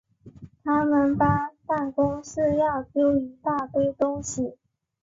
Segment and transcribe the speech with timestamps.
[0.63, 4.55] 他们搬办公室要丟一大堆东西